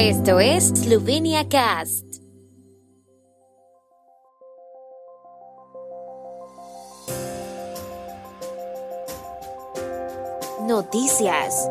[0.00, 2.04] Esto es Slovenia Cast.
[10.68, 11.68] Noticias.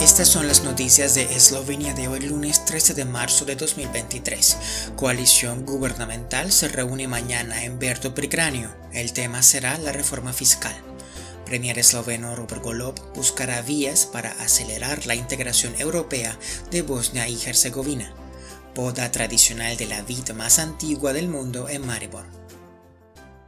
[0.00, 4.92] Estas son las noticias de Eslovenia de hoy lunes 13 de marzo de 2023.
[4.96, 8.74] Coalición gubernamental se reúne mañana en Berto Pricranio.
[8.94, 10.91] El tema será la reforma fiscal.
[11.44, 16.38] Premier esloveno Robert Golob buscará vías para acelerar la integración europea
[16.70, 18.14] de Bosnia y Herzegovina.
[18.74, 22.24] Poda tradicional de la vid más antigua del mundo en Maribor.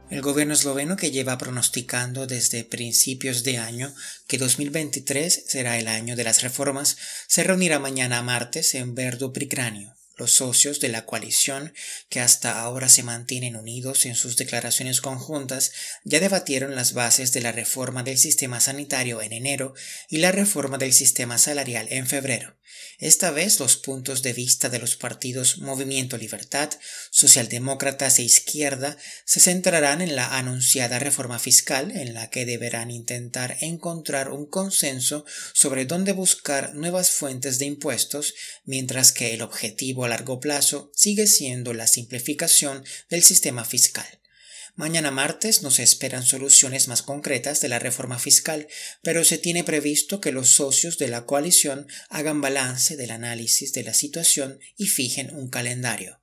[0.09, 3.93] El gobierno esloveno que lleva pronosticando desde principios de año
[4.27, 9.95] que 2023 será el año de las reformas se reunirá mañana martes en Verdo Pricranio.
[10.17, 11.73] Los socios de la coalición,
[12.09, 15.71] que hasta ahora se mantienen unidos en sus declaraciones conjuntas,
[16.03, 19.73] ya debatieron las bases de la reforma del sistema sanitario en enero
[20.09, 22.55] y la reforma del sistema salarial en febrero.
[22.97, 26.69] Esta vez los puntos de vista de los partidos Movimiento Libertad,
[27.11, 33.57] Socialdemócratas e Izquierda se centrarán en la anunciada reforma fiscal, en la que deberán intentar
[33.59, 40.09] encontrar un consenso sobre dónde buscar nuevas fuentes de impuestos, mientras que el objetivo a
[40.09, 44.07] largo plazo sigue siendo la simplificación del sistema fiscal.
[44.75, 48.67] Mañana martes nos esperan soluciones más concretas de la reforma fiscal,
[49.01, 53.83] pero se tiene previsto que los socios de la coalición hagan balance del análisis de
[53.83, 56.19] la situación y fijen un calendario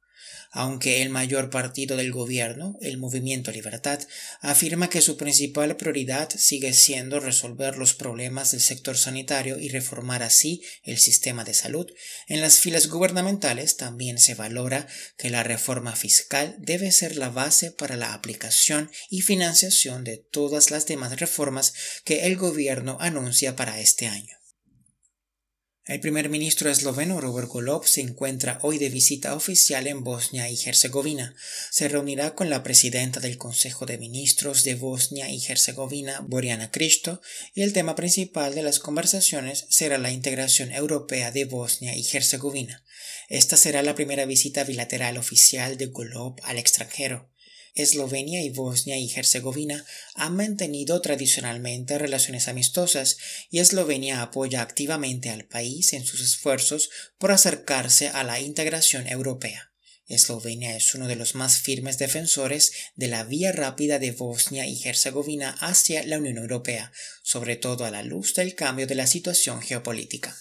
[0.52, 4.00] aunque el mayor partido del gobierno, el Movimiento Libertad,
[4.40, 10.22] afirma que su principal prioridad sigue siendo resolver los problemas del sector sanitario y reformar
[10.22, 11.90] así el sistema de salud,
[12.28, 14.86] en las filas gubernamentales también se valora
[15.16, 20.70] que la reforma fiscal debe ser la base para la aplicación y financiación de todas
[20.70, 21.72] las demás reformas
[22.04, 24.41] que el gobierno anuncia para este año.
[25.84, 30.56] El primer ministro esloveno Robert Golob se encuentra hoy de visita oficial en Bosnia y
[30.64, 31.34] Herzegovina.
[31.72, 37.20] Se reunirá con la presidenta del Consejo de Ministros de Bosnia y Herzegovina, Boriana Cristo,
[37.52, 42.84] y el tema principal de las conversaciones será la integración europea de Bosnia y Herzegovina.
[43.28, 47.31] Esta será la primera visita bilateral oficial de Golob al extranjero.
[47.74, 49.84] Eslovenia y Bosnia y Herzegovina
[50.14, 53.16] han mantenido tradicionalmente relaciones amistosas
[53.50, 59.72] y Eslovenia apoya activamente al país en sus esfuerzos por acercarse a la integración europea.
[60.06, 64.82] Eslovenia es uno de los más firmes defensores de la vía rápida de Bosnia y
[64.84, 69.62] Herzegovina hacia la Unión Europea, sobre todo a la luz del cambio de la situación
[69.62, 70.36] geopolítica.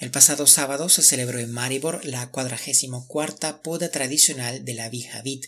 [0.00, 5.20] El pasado sábado se celebró en Maribor la cuadragésimo cuarta poda tradicional de la vieja
[5.20, 5.44] vid.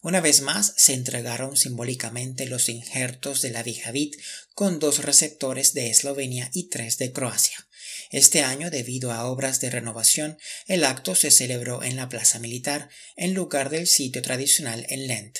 [0.00, 4.16] Una vez más se entregaron simbólicamente los injertos de la vieja vid
[4.56, 7.64] con dos receptores de Eslovenia y tres de Croacia.
[8.10, 10.36] Este año, debido a obras de renovación,
[10.66, 15.38] el acto se celebró en la Plaza Militar en lugar del sitio tradicional en Lent.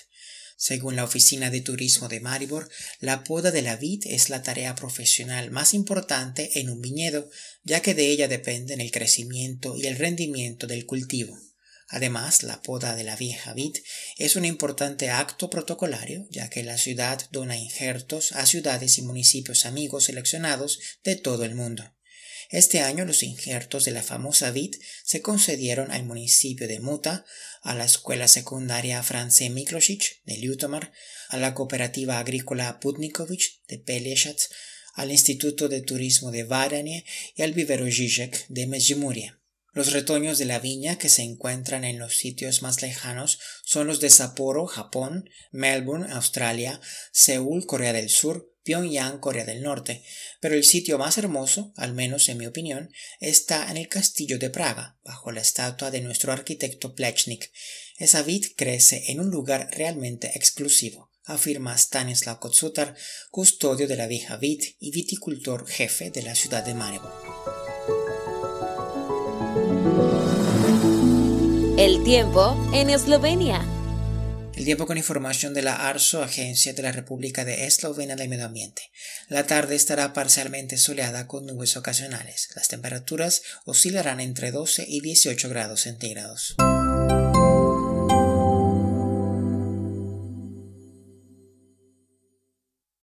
[0.63, 4.77] Según la Oficina de Turismo de Maribor, la poda de la vid es la tarea
[4.77, 7.29] profesional más importante en un viñedo,
[7.65, 11.37] ya que de ella dependen el crecimiento y el rendimiento del cultivo.
[11.89, 13.77] Además, la poda de la vieja vid
[14.19, 19.67] es un importante acto protocolario, ya que la ciudad dona injertos a ciudades y municipios
[19.67, 21.93] amigos seleccionados de todo el mundo.
[22.53, 24.75] Este año los injertos de la famosa vid
[25.05, 27.25] se concedieron al municipio de Muta,
[27.63, 30.93] a la escuela secundaria France Miklosic de Ljutomar,
[31.31, 34.39] a la cooperativa agrícola Putnikovic de Peleshat,
[34.93, 39.33] al Instituto de Turismo de Varanie y al vivero Žižek de Međimurje.
[39.73, 44.01] Los retoños de la viña que se encuentran en los sitios más lejanos son los
[44.01, 50.03] de Sapporo, Japón, Melbourne, Australia, Seúl, Corea del Sur, Pyongyang, Corea del Norte,
[50.41, 52.91] pero el sitio más hermoso, al menos en mi opinión,
[53.21, 57.51] está en el castillo de Praga, bajo la estatua de nuestro arquitecto Plechnik.
[57.99, 62.97] Esa vid crece en un lugar realmente exclusivo, afirma Stanislav Kotsutar,
[63.31, 67.13] custodio de la vieja vid y viticultor jefe de la ciudad de Maribor.
[71.79, 73.67] El tiempo en Eslovenia.
[74.63, 78.45] El tiempo con información de la ARSO, Agencia de la República de Eslovenia del Medio
[78.45, 78.93] Ambiente.
[79.27, 82.49] La tarde estará parcialmente soleada con nubes ocasionales.
[82.55, 86.55] Las temperaturas oscilarán entre 12 y 18 grados centígrados.